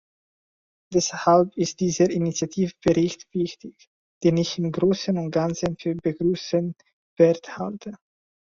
Deshalb 0.91 1.51
ist 1.55 1.79
dieser 1.79 2.09
Initiativbericht 2.09 3.27
wichtig, 3.35 3.75
den 4.23 4.35
ich 4.37 4.57
im 4.57 4.71
Großen 4.71 5.15
und 5.15 5.29
Ganzen 5.29 5.77
für 5.77 5.93
begrüßenswert 5.93 7.59
halte. 7.59 7.93